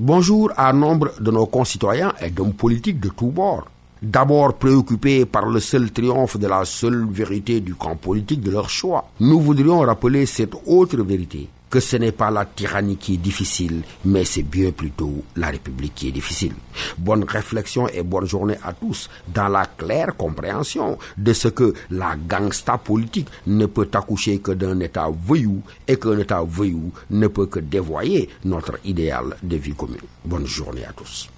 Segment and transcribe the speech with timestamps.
[0.00, 3.68] Bonjour à nombre de nos concitoyens et d'hommes politiques de tous bords.
[4.02, 8.68] D'abord préoccupés par le seul triomphe de la seule vérité du camp politique de leur
[8.68, 13.16] choix, nous voudrions rappeler cette autre vérité, que ce n'est pas la tyrannie qui est
[13.16, 16.52] difficile, mais c'est bien plutôt la République qui est difficile.
[16.98, 22.14] Bonne réflexion et bonne journée à tous dans la claire compréhension de ce que la
[22.14, 27.46] gangsta politique ne peut accoucher que d'un État voyou et qu'un État voyou ne peut
[27.46, 29.98] que dévoyer notre idéal de vie commune.
[30.24, 31.28] Bonne journée à tous.